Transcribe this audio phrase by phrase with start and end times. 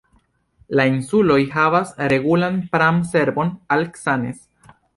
[0.77, 4.45] La insuloj havas regulan pram-servon al Cannes.